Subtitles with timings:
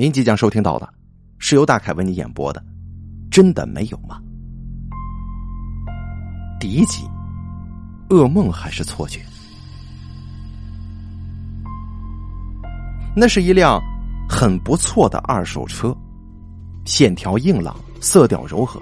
[0.00, 0.88] 您即将收听到的，
[1.40, 2.64] 是由大凯为你演播的。
[3.32, 4.22] 真的没有吗？
[6.60, 7.02] 第一集，
[8.08, 9.20] 噩梦还是错觉？
[13.16, 13.82] 那是一辆
[14.30, 15.92] 很不错的二手车，
[16.84, 18.80] 线条硬朗，色调柔和。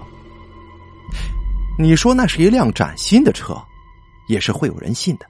[1.79, 3.57] 你说那是一辆崭新的车，
[4.29, 5.25] 也是会有人信的。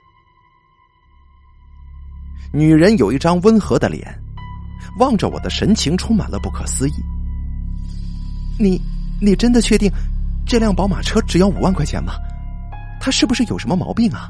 [2.52, 4.20] 女人有一张温和的脸，
[4.98, 6.94] 望着我的神情充满了不可思议。
[8.58, 8.80] 你。
[9.18, 9.90] 你真的确定
[10.44, 12.12] 这辆宝马车只要五万块钱吗？
[13.00, 14.28] 它是不是有什么毛病啊？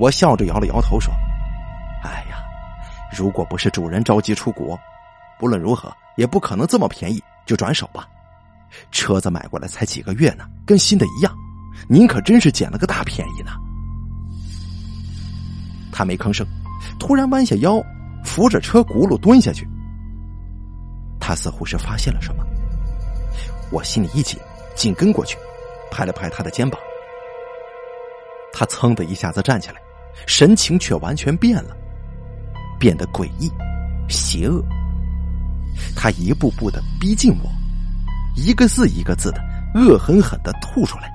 [0.00, 1.12] 我笑着摇了摇头说
[2.02, 2.42] ：“哎呀，
[3.14, 4.80] 如果不是主人着急出国，
[5.38, 8.08] 不论如何也不可能这么便宜就转手吧。
[8.90, 11.30] 车子买过来才几个月呢，跟新的一样。
[11.86, 13.52] 您可真是捡了个大便宜呢。”
[15.92, 16.46] 他没吭声，
[16.98, 17.78] 突然弯下腰，
[18.34, 19.64] 扶着车轱辘蹲下去。
[21.20, 22.44] 他似乎是发现了什么。
[23.70, 24.36] 我心里一紧，
[24.74, 25.38] 紧跟过去，
[25.88, 26.80] 拍了拍他的肩膀。
[28.52, 29.76] 他噌的一下子站起来，
[30.26, 31.76] 神情却完全变了，
[32.76, 33.48] 变得诡异、
[34.08, 34.60] 邪恶。
[35.94, 37.48] 他一步步的逼近我，
[38.34, 39.40] 一个字一个字的
[39.76, 41.08] 恶狠狠的吐出来。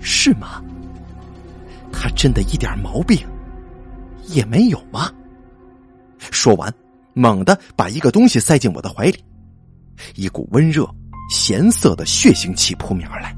[0.00, 0.62] 是吗？
[1.92, 3.26] 他真的一点毛病
[4.28, 5.10] 也没有吗？
[6.18, 6.72] 说完，
[7.14, 9.24] 猛地把一个东西塞进我的怀里。
[10.14, 10.88] 一股温热、
[11.30, 13.34] 咸涩的血腥气扑面而来。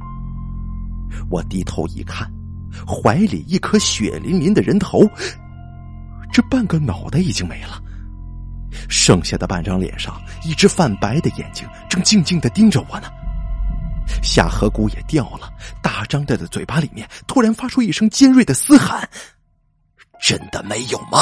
[1.30, 2.30] 我低头一看，
[2.86, 5.08] 怀里一颗血淋淋的人头，
[6.32, 7.82] 这半个脑袋已经没了，
[8.88, 13.08] 剩下的半张脸上，一只泛白的眼睛正静静的盯着我呢。
[14.22, 19.06] 下颌骨也掉了，大张着的嘴巴里面突然发出一声尖锐的嘶喊
[20.20, 21.18] ：“真的没有吗？”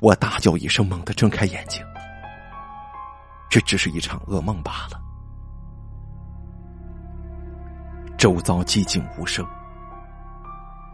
[0.00, 1.82] 我大叫一声，猛地睁开眼睛。
[3.48, 5.00] 这只是一场噩梦罢了。
[8.18, 9.46] 周遭寂静无声。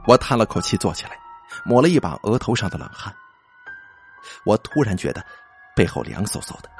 [0.06, 1.19] 我叹了口气，坐起来，
[1.64, 3.12] 抹了一把额头上的冷汗。
[4.44, 5.25] 我突然觉得
[5.75, 6.70] 背后凉飕飕的，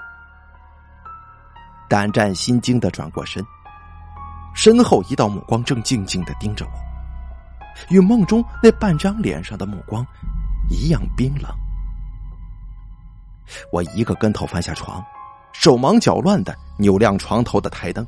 [1.89, 3.45] 胆战心惊的转过身，
[4.55, 6.73] 身后一道目光正静静的盯着我，
[7.91, 10.07] 与梦中那半张脸上的目光
[10.71, 11.51] 一样冰冷。
[13.71, 15.05] 我一个跟头翻下床，
[15.53, 18.07] 手忙脚乱的扭亮床头的台灯。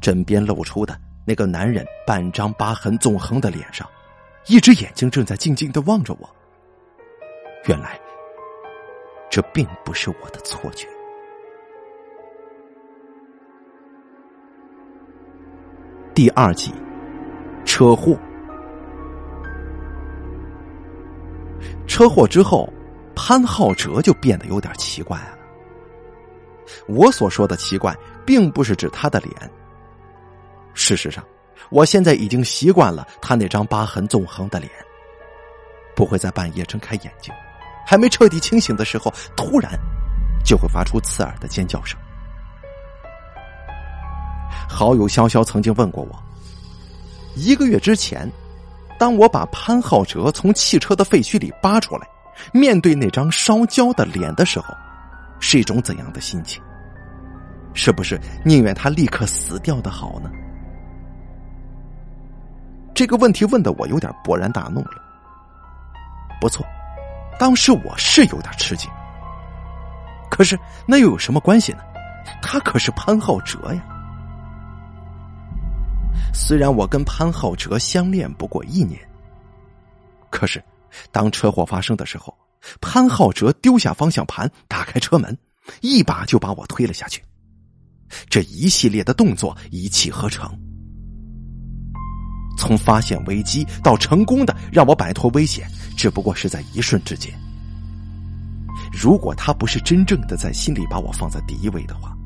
[0.00, 3.86] 枕边露出的那个男人半张疤痕纵横的脸上，
[4.46, 6.28] 一只眼睛正在静静的望着我。
[7.66, 8.00] 原来，
[9.30, 10.88] 这并不是我的错觉。
[16.14, 16.72] 第二集，
[17.80, 18.14] 车祸。
[21.86, 22.70] 车祸之后。
[23.22, 25.36] 潘浩哲就变得有点奇怪了。
[26.88, 29.50] 我所说的奇怪，并不是指他的脸。
[30.72, 31.22] 事实上，
[31.68, 34.72] 我现在已经习惯了他那张疤痕纵横的脸，
[35.94, 37.32] 不会在半夜睁开眼睛，
[37.86, 39.78] 还没彻底清醒的时候，突然
[40.42, 42.00] 就会发出刺耳的尖叫声。
[44.66, 46.22] 好友潇潇曾经问过我，
[47.36, 48.30] 一个月之前，
[48.98, 52.06] 当我把潘浩哲从汽车的废墟里扒出来。
[52.52, 54.74] 面对那张烧焦的脸的时候，
[55.40, 56.62] 是一种怎样的心情？
[57.74, 60.30] 是不是宁愿他立刻死掉的好呢？
[62.94, 65.02] 这个问题问的我有点勃然大怒了。
[66.40, 66.64] 不错，
[67.38, 68.90] 当时我是有点吃惊。
[70.30, 71.80] 可是那又有什么关系呢？
[72.40, 73.82] 他可是潘浩哲呀。
[76.32, 79.00] 虽然我跟潘浩哲相恋不过一年，
[80.30, 80.62] 可是。
[81.12, 82.36] 当车祸发生的时候，
[82.80, 85.38] 潘浩哲丢下方向盘，打开车门，
[85.82, 87.22] 一把就把我推了下去。
[88.28, 90.50] 这一系列的动作一气呵成，
[92.58, 95.64] 从发现危机到成功的让我摆脱危险，
[95.96, 97.32] 只不过是在一瞬之间。
[98.92, 102.18] 如果他不是真正的在心里把我放在第一位的话，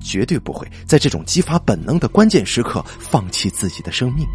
[0.00, 4.26] 绝对不会在这种激发本能的关键时刻放弃自己的生命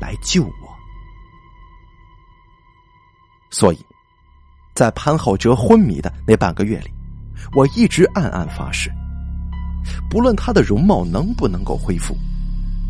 [0.00, 0.70] 来救我。
[3.50, 3.78] 所以，
[4.74, 6.90] 在潘浩哲昏迷的那半个月里，
[7.54, 8.90] 我一直暗暗发誓，
[10.08, 12.16] 不论他的容貌能不能够恢复，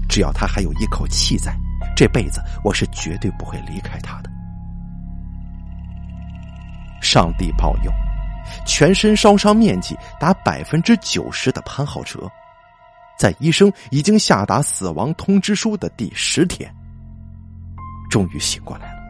[0.09, 1.57] 只要他还有一口气在，
[1.97, 4.31] 这辈子我是绝对不会离开他的。
[7.01, 7.91] 上帝保佑，
[8.67, 12.31] 全身烧伤面积达百分之九十的潘浩哲，
[13.19, 16.73] 在医生已经下达死亡通知书的第十天，
[18.11, 19.01] 终于醒过来了。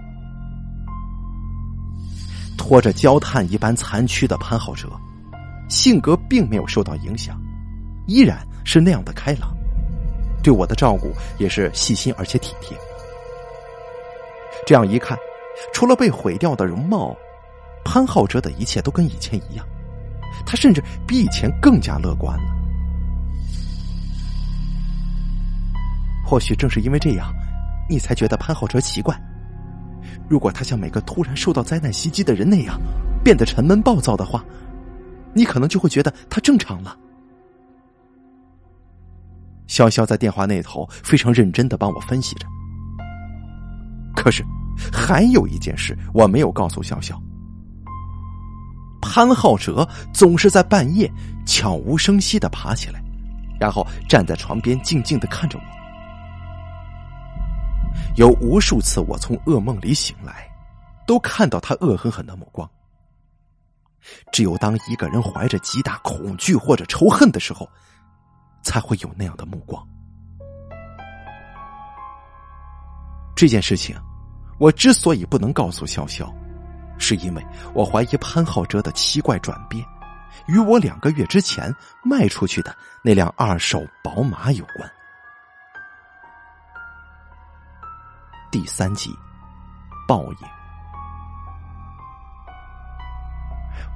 [2.57, 4.89] 拖着焦炭一般残躯的潘浩哲，
[5.69, 7.41] 性格并没有受到影响，
[8.07, 9.57] 依然是那样的开朗，
[10.43, 12.77] 对我的照顾也是细心而且体贴。
[14.67, 15.17] 这样一看，
[15.73, 17.17] 除了被毁掉的容貌，
[17.85, 19.67] 潘浩哲的一切都跟以前一样，
[20.47, 22.45] 他甚至比以前更加乐观了。
[26.25, 27.33] 或许正是因为这样，
[27.89, 29.21] 你才觉得潘浩哲奇怪。
[30.29, 32.81] 如果他像每个突然受到灾难袭击的人那样
[33.25, 34.45] 变得沉闷暴躁的话，
[35.35, 36.97] 你可能就会觉得他正常了。
[39.67, 42.47] 潇潇在电话那头非常认真的帮我分析着。
[44.15, 44.45] 可是，
[44.93, 47.17] 还有一件事我没有告诉潇潇。
[49.13, 49.85] 潘浩哲
[50.15, 51.11] 总是在半夜
[51.45, 53.03] 悄无声息的爬起来，
[53.59, 55.65] 然后站在床边静静的看着我。
[58.15, 60.49] 有无数次，我从噩梦里醒来，
[61.09, 62.71] 都看到他恶狠狠的目光。
[64.31, 67.69] 只有当一个人怀着极大恐惧或者仇恨的时候，
[68.63, 69.85] 才会有那样的目光。
[73.35, 73.97] 这件事情，
[74.61, 76.33] 我之所以不能告诉潇潇，
[77.01, 79.85] 是因为我怀疑潘浩哲的奇怪转变，
[80.47, 81.75] 与我两个月之前
[82.05, 84.89] 卖出去的那辆二手宝马有关。
[88.51, 89.11] 第三集，
[90.07, 90.39] 报应。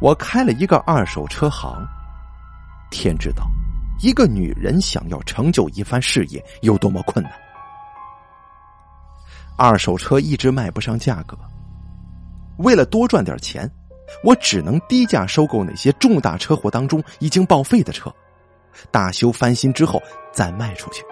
[0.00, 1.86] 我开了一个二手车行，
[2.90, 3.48] 天知道，
[4.00, 7.32] 一个女人想要成就一番事业有多么困难。
[9.56, 11.38] 二手车一直卖不上价格，
[12.58, 13.70] 为了多赚点钱，
[14.22, 18.12] 我只能低价收购那些重大车祸当中已经报废的车，
[18.90, 20.02] 大修翻新之后
[20.32, 21.02] 再卖出去。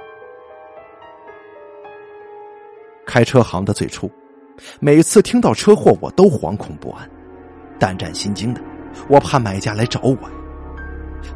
[3.04, 4.10] 开车行的最初，
[4.80, 7.08] 每次听到车祸，我都惶恐不安、
[7.78, 8.60] 胆战心惊的，
[9.08, 10.16] 我怕买家来找我。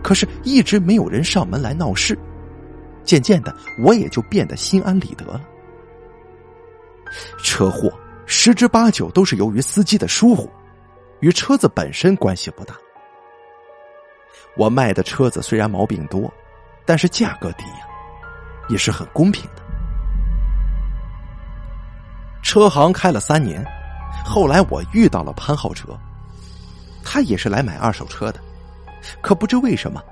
[0.03, 2.17] 可是，一直没有人上门来闹事，
[3.05, 3.55] 渐渐的，
[3.85, 5.41] 我也就变得心安理得了。
[7.43, 7.93] 车祸
[8.27, 10.51] 十之八九都是由于司机的疏忽，
[11.21, 12.75] 与车子本身关系不大。
[14.57, 16.33] 我卖的车子虽然毛病多，
[16.85, 17.87] 但是价格低呀，
[18.69, 19.63] 也是很公平的。
[22.43, 23.65] 车行开了三年，
[24.25, 25.97] 后来我遇到了潘浩哲，
[27.05, 28.41] 他也是来买二手车的。
[29.21, 30.03] 可不知为什么，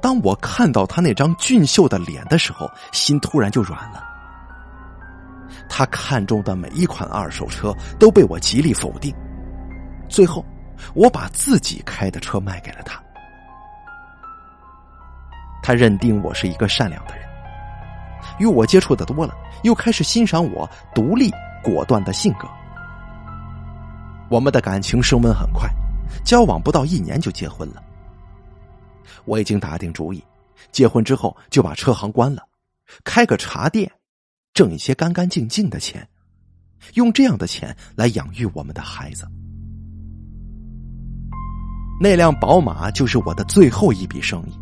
[0.00, 4.15] 当我看到他那张俊秀的脸的时候，心突然就软了。
[5.68, 9.14] 他看中的每一款二手车都被我极力否定，
[10.08, 10.44] 最后
[10.94, 13.02] 我把自己开的车卖给了他。
[15.62, 17.26] 他认定我是一个善良的人，
[18.38, 19.34] 与我接触的多了，
[19.64, 21.32] 又开始欣赏我独立。
[21.64, 22.46] 果断的性格，
[24.28, 25.68] 我们的感情升温很快，
[26.24, 27.82] 交往不到一年就结婚了。
[29.24, 30.22] 我已经打定主意，
[30.70, 32.46] 结婚之后就把车行关了，
[33.02, 33.90] 开个茶店，
[34.56, 36.08] 挣一些干干净净的钱，
[36.94, 39.28] 用这样的钱来养育我们的孩子。
[42.00, 44.58] 那辆宝马就是我的最后一笔生意。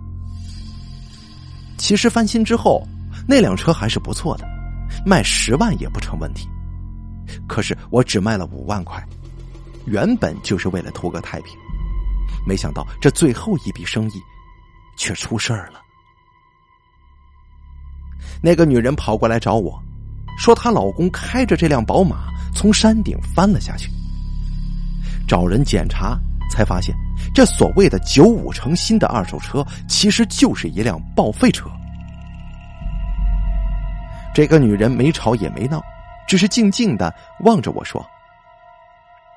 [1.79, 2.85] 其实翻新之后，
[3.29, 4.45] 那辆车还是不错的，
[5.07, 6.49] 卖十万也不成问题。
[7.47, 9.01] 可是我只卖了五万块，
[9.87, 11.57] 原本就是为了图个太平，
[12.45, 14.15] 没想到这最后一笔生意
[14.97, 15.84] 却出事儿了。
[18.43, 19.81] 那个女人跑过来找我，
[20.39, 23.91] 说她老公开着这辆宝马从山顶翻了下去。
[25.27, 26.19] 找人检查
[26.51, 26.95] 才发现，
[27.35, 31.71] 这所谓的九五成新的二手车，其实就是一辆报废车。
[34.35, 35.83] 这个女人没吵也没闹。
[36.27, 38.03] 只是静静的望着我说：“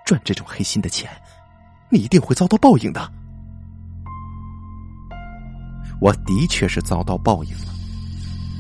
[0.06, 1.12] 赚这种黑心的钱，
[1.90, 3.12] 你一定会遭到报应的。”
[6.00, 7.74] 我的确是遭到报应了，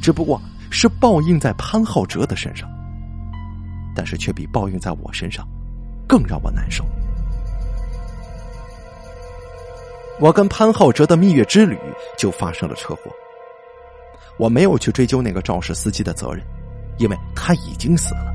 [0.07, 2.69] 只不过是报应在潘浩哲的身上，
[3.93, 5.45] 但是却比报应在我身上
[6.07, 6.85] 更让我难受。
[10.21, 11.77] 我跟潘浩哲的蜜月之旅
[12.17, 13.11] 就发生了车祸，
[14.39, 16.41] 我没有去追究那个肇事司机的责任。
[16.99, 18.33] 因为他已经死了，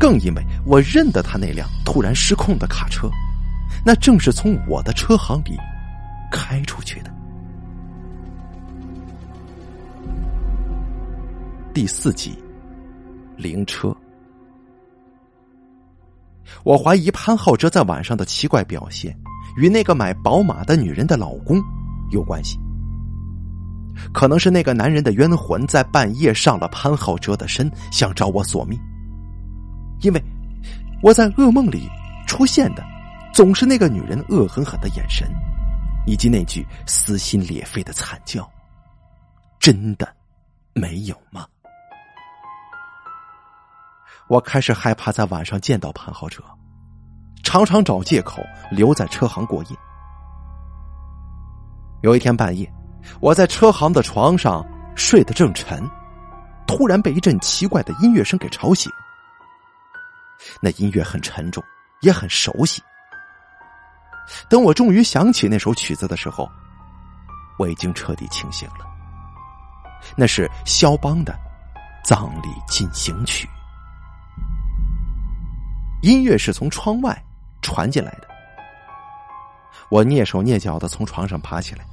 [0.00, 3.08] 更因为我认得他那辆突然失控的卡车，
[3.84, 5.56] 那正是从我的车行里
[6.28, 7.15] 开出去的。
[11.76, 12.34] 第四集，
[13.36, 13.94] 灵车。
[16.64, 19.14] 我怀疑潘浩哲在晚上的奇怪表现，
[19.58, 21.62] 与那个买宝马的女人的老公
[22.12, 22.58] 有关系。
[24.10, 28.80] 可能是那个男人的冤魂在半夜上了潘浩哲的身，想找我索命。
[30.00, 30.24] 因为
[31.02, 31.86] 我在噩梦里
[32.26, 32.82] 出现的，
[33.34, 35.28] 总是那个女人恶狠狠的眼神，
[36.06, 38.50] 以及那句撕心裂肺的惨叫。
[39.60, 40.10] 真的
[40.72, 41.46] 没有吗？
[44.28, 46.42] 我开始害怕在晚上见到潘浩哲，
[47.44, 49.76] 常常找借口留在车行过夜。
[52.02, 52.70] 有一天半夜，
[53.20, 54.66] 我在车行的床上
[54.96, 55.88] 睡得正沉，
[56.66, 58.90] 突然被一阵奇怪的音乐声给吵醒。
[60.60, 61.62] 那音乐很沉重，
[62.02, 62.82] 也很熟悉。
[64.48, 66.50] 等我终于想起那首曲子的时候，
[67.58, 68.84] 我已经彻底清醒了。
[70.16, 71.32] 那是肖邦的
[72.04, 73.48] 《葬礼进行曲》，
[76.02, 77.24] 音乐是从窗外
[77.62, 78.28] 传进来的。
[79.90, 81.84] 我蹑手蹑脚的从床上爬起来，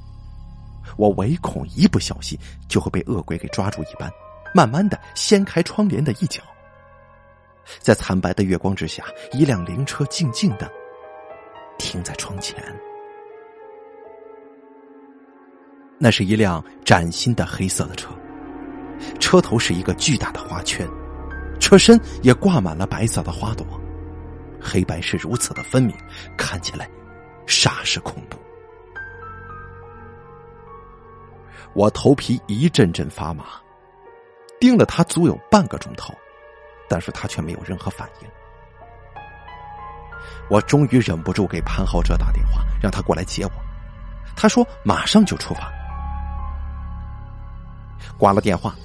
[0.96, 4.10] 我唯恐一不小心就会被恶鬼给抓住一般，
[4.52, 6.42] 慢慢的掀开窗帘的一角。
[7.78, 10.70] 在惨白的月光之下，一辆灵车静静的
[11.78, 12.56] 停在窗前。
[15.96, 18.10] 那是一辆崭新的黑色的车，
[19.18, 20.86] 车头是一个巨大的花圈，
[21.60, 23.64] 车身也挂满了白色的花朵，
[24.64, 25.94] 黑白是如此的分明，
[26.36, 26.88] 看起来
[27.46, 28.38] 煞是恐怖。
[31.74, 33.44] 我头皮一阵阵发麻，
[34.58, 36.14] 盯了他足有半个钟头。
[36.86, 38.28] 但是他却没有任何反应。
[40.50, 43.50] 我终于忍不住给潘浩哲打电话，让他过来接我。
[44.36, 45.72] 他说马上就出发。
[48.18, 48.76] 挂了电话，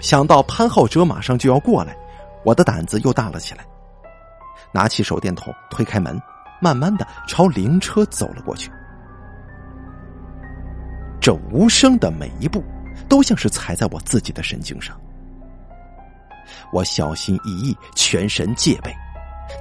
[0.00, 1.94] 想到潘浩哲马上就要过来，
[2.44, 3.66] 我的胆子又大了起来。
[4.72, 6.20] 拿起手电筒，推开门，
[6.60, 8.70] 慢慢的朝灵车走了过去。
[11.20, 12.64] 这无声的每一步，
[13.08, 14.98] 都像是踩在我自己的神经上。
[16.72, 18.90] 我小心翼翼，全神戒备，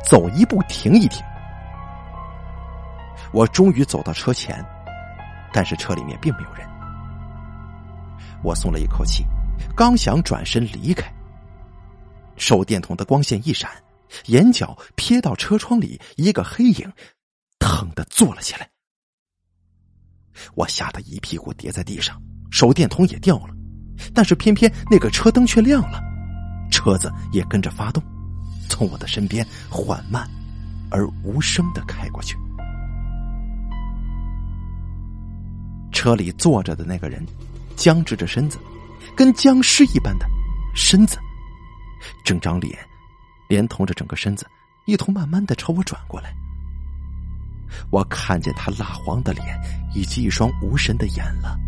[0.05, 1.21] 走一步停一停。
[3.31, 4.63] 我终于走到车前，
[5.51, 6.67] 但是车里面并没有人。
[8.41, 9.25] 我松了一口气，
[9.75, 11.11] 刚想转身离开，
[12.37, 13.69] 手电筒的光线一闪，
[14.25, 16.91] 眼角瞥到车窗里一个黑影，
[17.59, 18.69] 腾的坐了起来。
[20.55, 23.53] 我吓得一屁股跌在地上，手电筒也掉了，
[24.13, 26.01] 但是偏偏那个车灯却亮了。
[26.71, 28.01] 车子也跟着发动，
[28.69, 30.29] 从我的身边缓慢
[30.91, 32.37] 而无声的开过去。
[35.91, 37.25] 车里坐着的那个人
[37.75, 38.57] 僵直着身子，
[39.17, 40.25] 跟僵尸一般的
[40.73, 41.17] 身子，
[42.23, 42.77] 整张脸
[43.49, 44.47] 连同着整个身子
[44.85, 46.33] 一同慢慢的朝我转过来。
[47.89, 49.45] 我看见他蜡黄的脸
[49.93, 51.59] 以及一双无神的眼了，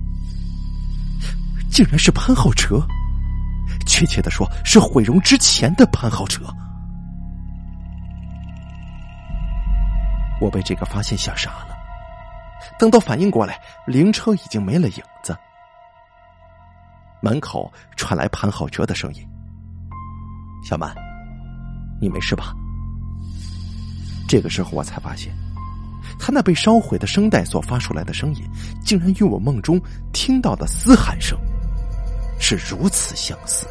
[1.70, 2.82] 竟然是潘浩哲。
[3.86, 6.42] 确切的说，是毁容之前的潘浩哲。
[10.40, 11.78] 我被这个发现吓傻了。
[12.80, 15.36] 等到反应过来，灵车已经没了影子。
[17.22, 19.28] 门口传来潘浩哲的声音
[20.66, 20.96] ：“小曼，
[22.02, 22.54] 你没事吧？”
[24.28, 25.32] 这个时候我才发现，
[26.18, 28.44] 他那被烧毁的声带所发出来的声音，
[28.84, 29.80] 竟然与我梦中
[30.12, 31.38] 听到的嘶喊声。
[32.44, 33.68] 是如此相似。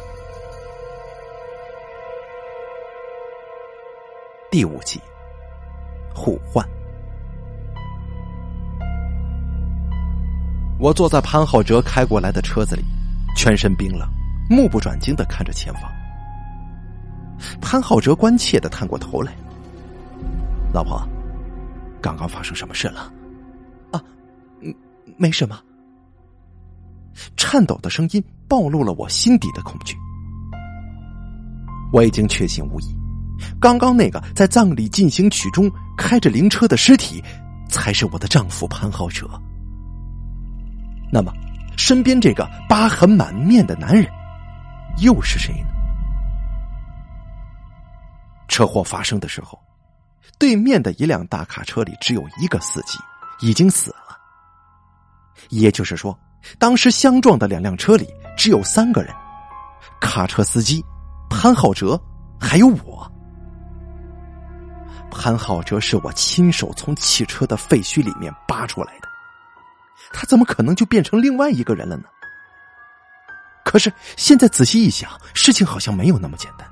[4.49, 5.01] 第五集，
[6.15, 6.65] 互换。
[10.79, 12.83] 我坐在潘浩哲开过来的车子里，
[13.35, 14.07] 全身冰冷，
[14.49, 15.83] 目不转睛的看着前方。
[17.61, 19.33] 潘浩哲关切的探过头来
[20.73, 21.01] ：“老婆，
[22.01, 23.11] 刚刚发生什么事了
[23.91, 24.01] ？”“啊，
[24.61, 24.73] 嗯，
[25.17, 25.59] 没什么。”
[27.35, 29.97] 颤抖的声音暴露了我心底的恐惧。
[31.91, 32.95] 我已经确信无疑，
[33.59, 37.21] 刚刚那个在葬礼进行曲中开着灵车的尸体，
[37.67, 39.29] 才是我的丈夫潘浩哲。
[41.11, 41.33] 那么，
[41.75, 44.07] 身边这个疤痕满面的男人，
[44.99, 45.67] 又是谁呢？
[48.51, 49.57] 车祸发生的时候，
[50.37, 52.99] 对面的一辆大卡车里只有一个司机，
[53.39, 54.17] 已经死了。
[55.49, 56.15] 也就是说。
[56.57, 59.13] 当时相撞的两辆车里只有三个人，
[59.99, 60.83] 卡车司机
[61.29, 61.99] 潘浩哲
[62.39, 63.11] 还有我。
[65.11, 69.07] 潘浩哲是我亲手从汽车的废墟里面扒出来的，
[70.11, 72.05] 他怎么可能就变成另外一个人了呢？
[73.63, 76.67] 可是现在仔细一想，事情好像没有那么简单。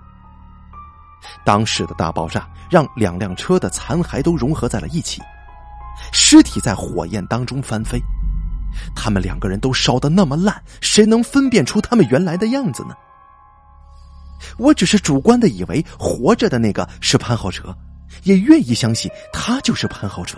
[1.43, 5.21] 当时的大爆炸让两辆车的残骸都融合在了一起，
[6.11, 7.99] 尸体在火焰当中翻飞。
[8.95, 12.95] 他们两个人都烧的那么烂，谁能分辨出他们原来的样子呢？
[14.57, 17.75] 我只是主观的以为活着的那个是潘浩哲，
[18.23, 20.37] 也愿意相信他就是潘浩哲。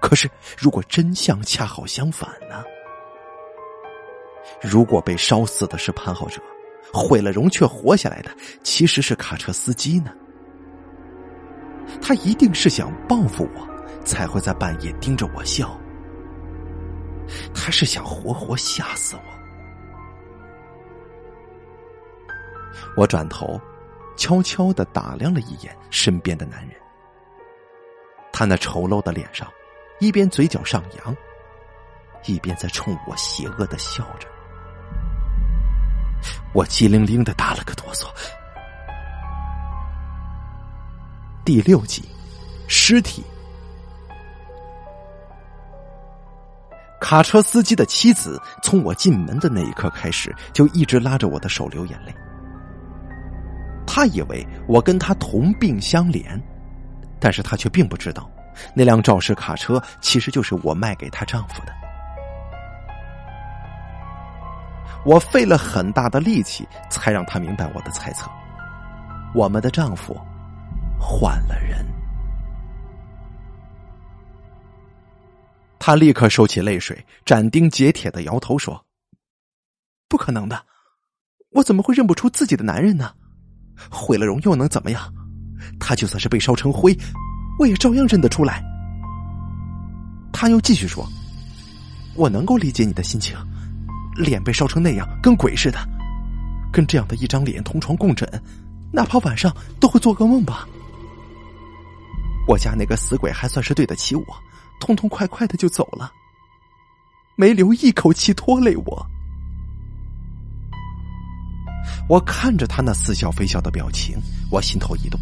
[0.00, 2.62] 可是，如果真相恰好相反呢？
[4.60, 6.40] 如果被烧死的是潘浩哲，
[6.92, 8.30] 毁了容却活下来的
[8.62, 10.10] 其实是卡车司机呢？
[12.00, 13.68] 他一定是想报复我，
[14.04, 15.78] 才会在半夜盯着我笑。
[17.54, 19.22] 他是想活活吓死我。
[22.96, 23.60] 我转头，
[24.16, 26.76] 悄悄的打量了一眼身边的男人。
[28.32, 29.50] 他那丑陋的脸上，
[29.98, 31.16] 一边嘴角上扬，
[32.26, 34.28] 一边在冲我邪恶的笑着。
[36.56, 38.06] 我机灵灵的打了个哆嗦。
[41.44, 42.02] 第六集，
[42.66, 43.22] 尸体。
[46.98, 52.14] 卡车司机的妻子从我进门的那一刻开始，就一直拉着我的手流眼泪。
[53.86, 56.40] 他以为我跟他同病相怜，
[57.20, 58.30] 但是他却并不知道，
[58.74, 61.85] 那辆肇事卡车其实就是我卖给她丈夫的。
[65.06, 68.28] 我费了很大的力气，才让他明白我的猜测：
[69.32, 70.20] 我们的丈夫
[70.98, 71.86] 换了人。
[75.78, 78.84] 他立刻收起泪水，斩钉截铁的摇头说
[80.10, 80.60] ：“不可能的，
[81.50, 83.12] 我怎么会认不出自己的男人呢？
[83.88, 85.14] 毁了容又能怎么样？
[85.78, 86.92] 他就算是被烧成灰，
[87.60, 88.60] 我也照样认得出来。”
[90.34, 91.06] 他又继续说
[92.16, 93.38] ：“我能够理解你的心情。”
[94.16, 95.78] 脸被烧成那样，跟鬼似的，
[96.72, 98.28] 跟这样的一张脸同床共枕，
[98.92, 100.66] 哪怕晚上都会做噩梦吧。
[102.48, 104.24] 我家那个死鬼还算是对得起我，
[104.80, 106.12] 痛痛快快的就走了，
[107.36, 109.06] 没留一口气拖累我。
[112.08, 114.16] 我看着他那似笑非笑的表情，
[114.50, 115.20] 我心头一动。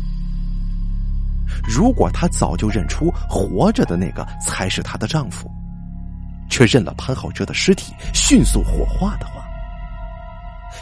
[1.62, 5.50] 如果他早就认出活着的那个才是她的丈夫。
[6.54, 9.44] 却认了潘浩哲的尸体，迅速火化的话，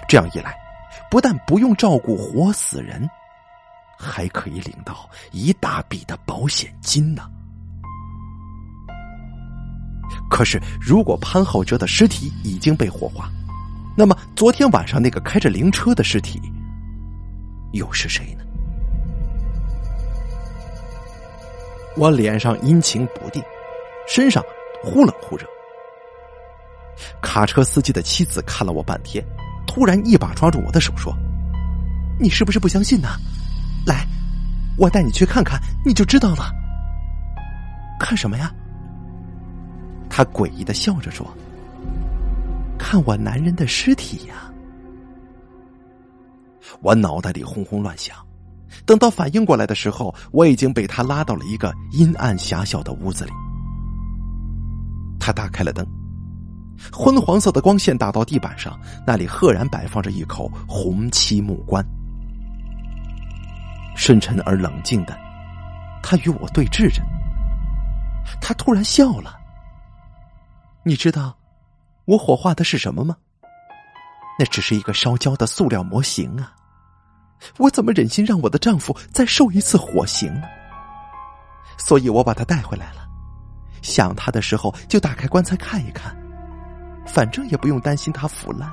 [0.07, 0.55] 这样一来，
[1.11, 3.09] 不但不用照顾活死人，
[3.99, 7.23] 还可以领到一大笔的保险金呢。
[10.29, 13.31] 可是，如果潘浩哲的尸体已经被火化，
[13.97, 16.39] 那么昨天晚上那个开着灵车的尸体
[17.73, 18.45] 又是谁呢？
[21.97, 23.43] 我脸上阴晴不定，
[24.07, 24.45] 身上。
[24.85, 25.47] 忽冷忽热，
[27.21, 29.25] 卡车司机的妻子看了我半天，
[29.67, 31.15] 突然一把抓住我的手说
[32.21, 33.09] ：“你是不是不相信呢？
[33.87, 34.07] 来，
[34.77, 36.51] 我带你去看看，你就知道了。”
[37.99, 38.53] 看什么呀？
[40.11, 41.27] 他诡异的笑着说
[42.79, 44.51] ：“看我男人的尸体呀！”
[46.81, 48.17] 我脑袋里轰轰乱响，
[48.85, 53.31] 等到反应过来的时候，我已经被他拉到了一个阴暗狭小的屋子里。
[55.19, 55.87] 他打开了灯，
[56.93, 61.85] 昏黄色的光线打到地板上，那里赫然摆放着一口红漆木棺。
[63.95, 65.17] 深沉而冷静的，
[66.03, 67.03] 他与我对峙着。
[68.41, 69.39] 他突然笑了。
[70.85, 71.37] 你知道
[72.07, 73.17] 我火化的是什么吗？
[74.39, 76.55] 那只是一个烧焦的塑料模型啊！
[77.59, 80.43] 我怎么忍心让我的丈夫再受一次火刑呢？
[81.77, 83.07] 所以我把他带回来了。
[83.83, 86.17] 想他的时候，就打开棺材看一看，
[87.07, 88.71] 反正也不用担心它腐烂。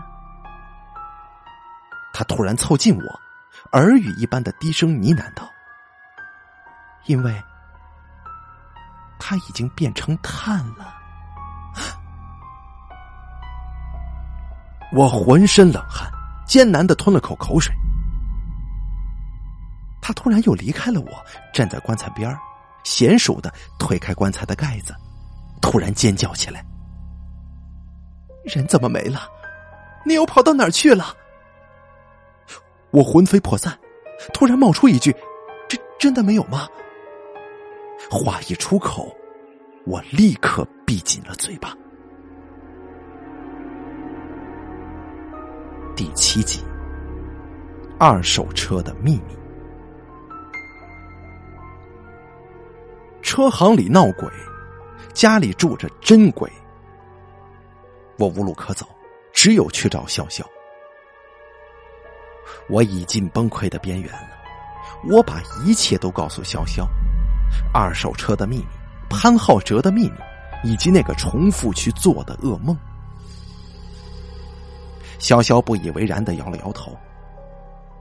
[2.13, 3.19] 他突然凑近我，
[3.71, 5.49] 耳语一般的低声呢喃道
[7.07, 7.41] ：“因为
[9.19, 10.93] 他已经变成碳了。”
[14.91, 16.11] 我浑身冷汗，
[16.45, 17.73] 艰难的吞了口口水。
[20.01, 22.37] 他突然又离开了我，站在棺材边。
[22.83, 24.95] 娴熟的推开棺材的盖子，
[25.61, 26.65] 突然尖叫起来
[28.49, 29.21] ：“人怎么没了？
[30.05, 31.15] 你又跑到哪儿去了？”
[32.91, 33.77] 我魂飞魄散，
[34.33, 35.15] 突然冒出一句
[35.69, 36.67] ：“这真的没有吗？”
[38.09, 39.15] 话一出口，
[39.85, 41.75] 我立刻闭紧了嘴巴。
[45.95, 46.63] 第七集：
[47.99, 49.37] 二手车的秘密。
[53.21, 54.27] 车行里闹鬼，
[55.13, 56.51] 家里住着真鬼。
[58.19, 58.85] 我无路可走，
[59.33, 60.43] 只有去找潇潇。
[62.67, 64.29] 我已经崩溃的边缘了，
[65.09, 66.85] 我把一切都告诉潇潇：
[67.73, 68.65] 二手车的秘密、
[69.09, 70.15] 潘浩哲的秘密，
[70.63, 72.77] 以及那个重复去做的噩梦。
[75.17, 76.95] 潇潇不以为然的摇了摇头，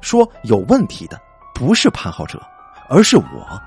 [0.00, 1.20] 说：“有问题的
[1.54, 2.40] 不是潘浩哲，
[2.88, 3.62] 而是我。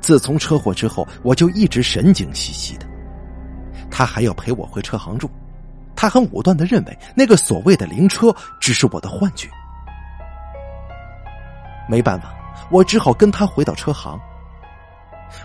[0.00, 2.86] 自从车祸之后，我就一直神经兮兮的。
[3.92, 5.30] 他还要陪我回车行住，
[5.94, 9.50] 他很武断的认为那个所谓的灵车只是我的幻觉。
[11.88, 12.34] 没办法，
[12.70, 14.18] 我只好跟他回到车行。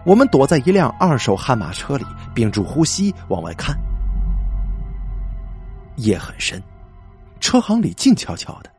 [0.06, 3.78] 我们躲在一辆二手悍马车里，屏住呼吸往外看。
[5.98, 6.64] 夜很深，
[7.42, 8.72] 车行里静悄悄的。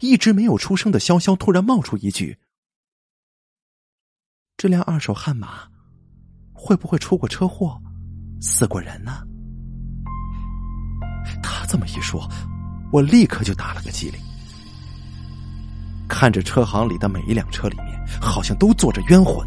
[0.00, 2.38] 一直没有出声的潇潇突然冒出一句
[4.56, 5.68] ：“这辆二手悍马
[6.52, 7.80] 会不会出过车祸，
[8.46, 9.22] 死过人呢？”
[11.42, 12.28] 他这么一说，
[12.92, 14.20] 我立刻就打了个激灵。
[16.08, 19.44] 看着车行里的每一辆车里面，好像都坐着冤魂。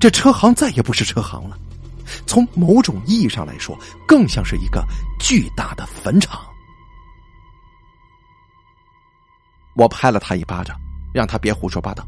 [0.00, 1.56] 这车行再也不是车行了，
[2.26, 4.84] 从某种意义上来说，更像是一个
[5.20, 6.40] 巨大的坟场。
[9.76, 10.76] 我拍了他一巴掌，
[11.14, 12.04] 让他别胡说八道。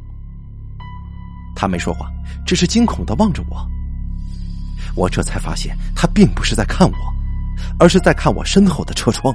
[1.55, 2.11] 他没说话，
[2.45, 3.65] 只是惊恐的望着我。
[4.95, 6.97] 我这才发现，他并不是在看我，
[7.79, 9.35] 而是在看我身后的车窗。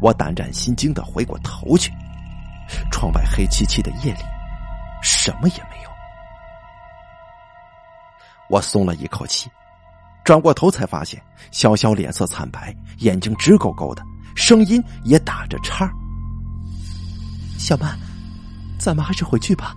[0.00, 1.92] 我胆战心惊的回过头去，
[2.90, 4.20] 窗外黑漆漆的夜里，
[5.02, 5.90] 什么也没有。
[8.48, 9.50] 我松了一口气，
[10.24, 14.02] 转过头才发现，潇潇脸色惨白，眼睛直勾勾的，
[14.34, 15.94] 声音也打着颤儿。
[17.58, 17.96] 小曼，
[18.78, 19.76] 咱们还是回去吧，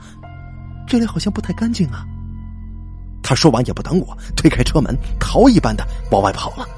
[0.87, 2.05] 这里好像不太干净啊。
[3.27, 6.69] 他说完也不等我，推开车门，逃一般的往外跑了。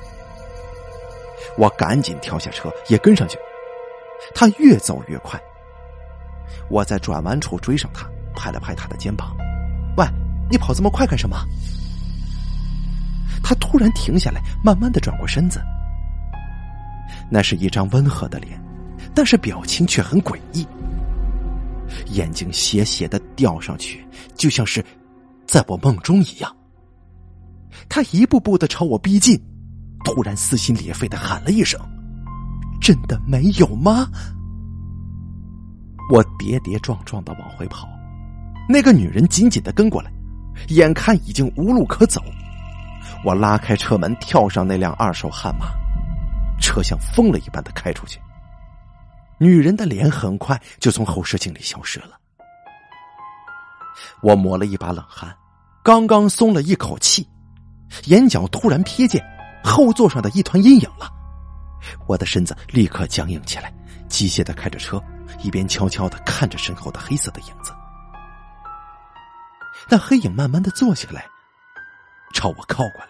[1.58, 3.38] 我赶紧跳下车，也跟上去。
[4.34, 5.38] 他越走越快，
[6.70, 9.36] 我在转弯处追上他，拍了拍他的肩膀
[9.98, 10.08] ：“喂，
[10.50, 11.38] 你跑这么快干什么？”
[13.44, 15.60] 他突然停下来，慢慢的转过身子，
[17.30, 18.58] 那是一张温和的脸，
[19.14, 20.66] 但是表情却很诡异。
[22.08, 24.06] 眼睛斜斜的吊上去，
[24.36, 24.84] 就像是
[25.48, 26.56] 在我梦中一样。
[27.90, 29.40] 他一步步的朝我逼近，
[30.04, 31.80] 突然撕心裂肺的喊了一声
[32.82, 34.10] ：“真的没有吗？”
[36.12, 37.88] 我跌跌撞撞的往回跑，
[38.68, 40.12] 那个女人紧紧的跟过来，
[40.70, 42.22] 眼看已经无路可走，
[43.24, 45.68] 我拉开车门，跳上那辆二手悍马，
[46.60, 48.20] 车像疯了一般的开出去。
[49.38, 52.18] 女人的脸很快就从后视镜里消失了，
[54.22, 55.36] 我抹了一把冷汗，
[55.84, 57.28] 刚刚松了一口气，
[58.06, 59.24] 眼角突然瞥见
[59.64, 61.12] 后座上的一团阴影了，
[62.08, 63.74] 我的身子立刻僵硬起来，
[64.10, 65.02] 机械的开着车，
[65.42, 67.74] 一边悄悄的看着身后的黑色的影子。
[69.90, 71.26] 那黑影慢慢的坐下来，
[72.34, 73.10] 朝我靠过来，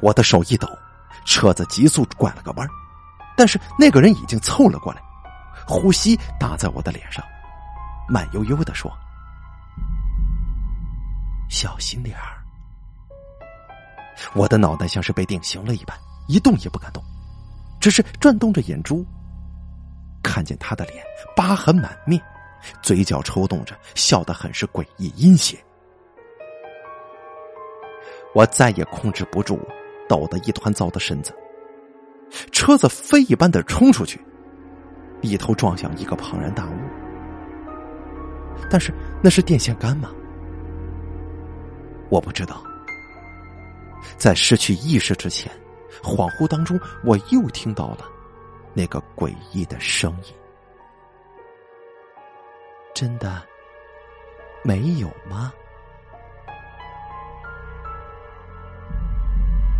[0.00, 0.68] 我的手一抖，
[1.24, 2.68] 车子急速拐了个弯
[3.34, 5.00] 但是那个人已经凑了过来，
[5.66, 7.24] 呼吸打在我的脸上，
[8.08, 8.90] 慢悠悠的说
[11.48, 12.42] ：“小心点儿。”
[14.34, 15.96] 我的脑袋像是被定型了一般，
[16.28, 17.02] 一动也不敢动，
[17.80, 19.04] 只是转动着眼珠，
[20.22, 21.02] 看见他的脸
[21.34, 22.22] 疤痕满面，
[22.82, 25.58] 嘴角抽动着，笑得很是诡异阴险。
[28.34, 29.58] 我再也控制不住
[30.08, 31.34] 抖得一团糟的身子。
[32.50, 34.24] 车子飞一般的冲出去，
[35.20, 37.01] 一头撞向一个庞然大物。
[38.70, 40.10] 但是那是电线杆吗？
[42.08, 42.62] 我不知道。
[44.16, 45.50] 在失去意识之前，
[46.02, 47.98] 恍惚当中，我又听到了
[48.74, 50.34] 那个诡异的声音。
[52.94, 53.42] 真的
[54.62, 55.52] 没有吗？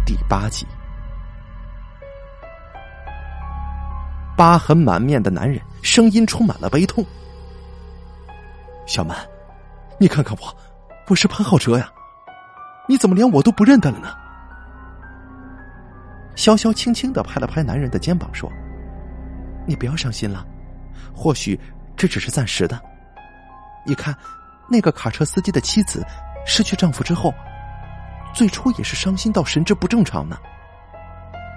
[0.07, 0.67] 第八集。
[4.35, 7.05] 疤痕满面的男人，声音充满了悲痛。
[8.93, 9.17] 小曼，
[9.99, 10.55] 你看看我，
[11.09, 11.91] 我是潘浩哲呀，
[12.87, 14.15] 你怎么连我都不认得了呢？
[16.37, 18.53] 潇潇轻轻的拍了拍男人的肩膀，说
[19.67, 20.45] ：“你不要伤心了，
[21.17, 21.59] 或许
[21.97, 22.79] 这只是暂时的。
[23.87, 24.15] 你看，
[24.69, 26.05] 那个卡车司机的妻子
[26.45, 27.33] 失去丈夫之后，
[28.35, 30.37] 最初也是伤心到神志不正常呢。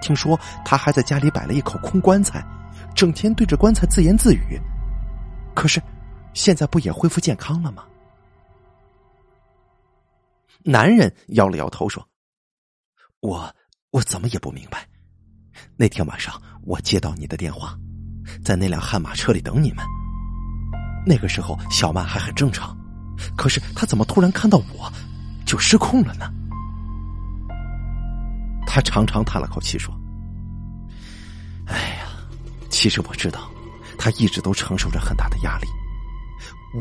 [0.00, 2.42] 听说他还在家里摆了一口空棺材。”
[2.96, 4.58] 整天对着棺材自言自语，
[5.54, 5.82] 可是
[6.36, 7.82] 现在不也恢复健康了吗？
[10.62, 12.06] 男人摇了摇头说
[13.20, 13.50] ：“我
[13.90, 14.86] 我怎么也不明白。
[15.76, 17.74] 那天晚上我接到你的电话，
[18.44, 19.82] 在那辆悍马车里等你们。
[21.06, 22.76] 那个时候小曼还很正常，
[23.34, 24.92] 可是她怎么突然看到我
[25.46, 26.30] 就失控了呢？”
[28.68, 29.94] 他长长叹了口气说
[31.66, 32.06] ：“哎呀。”
[32.68, 33.50] 其实我知道，
[33.98, 35.66] 他一直都承受着很大的压力。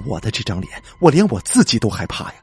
[0.06, 2.36] 我的这张脸，我连我自己都害怕呀。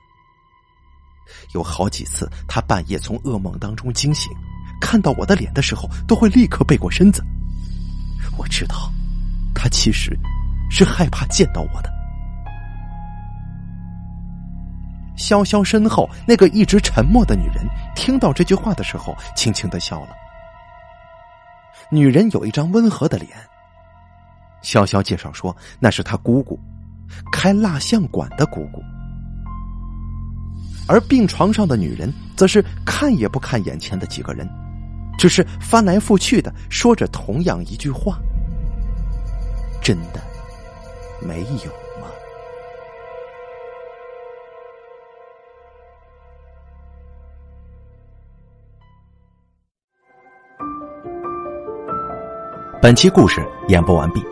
[1.54, 4.32] 有好几次，他半夜从噩梦当中惊醒，
[4.80, 7.22] 看到我的脸的时候，都会立刻背过身子。
[8.38, 8.90] 我知道，
[9.54, 10.18] 他其实
[10.70, 11.90] 是害怕见到我的。
[15.16, 20.08] 潇潇身后那个一直沉默的女人，听到这句话的时候，轻轻的笑了。
[21.90, 23.30] 女人有一张温和的脸。
[24.62, 26.58] 潇潇介绍说，那是她姑姑，
[27.30, 28.82] 开蜡像馆的姑姑。
[30.88, 34.48] 而病床上的女人，则是看也不看眼前的几个人，
[35.16, 38.18] 只是翻来覆去的说着同样一句话
[39.80, 40.20] ：“真的
[41.20, 41.70] 没有
[42.00, 42.08] 吗？”
[52.82, 54.31] 本期故事演播完毕。